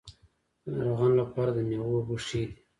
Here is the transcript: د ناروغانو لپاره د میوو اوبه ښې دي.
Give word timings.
د 0.63 0.65
ناروغانو 0.77 1.19
لپاره 1.21 1.51
د 1.53 1.59
میوو 1.67 1.93
اوبه 1.97 2.15
ښې 2.25 2.41
دي. 2.49 2.57